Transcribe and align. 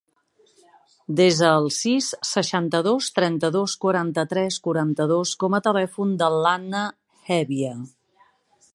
Desa 1.19 1.49
el 1.57 1.67
sis, 1.75 2.07
seixanta-dos, 2.29 3.11
trenta-dos, 3.19 3.77
quaranta-tres, 3.85 4.59
quaranta-dos 4.69 5.37
com 5.45 5.59
a 5.59 5.63
telèfon 5.71 6.19
de 6.23 6.35
l'Anna 6.39 6.85
Hevia. 7.39 7.81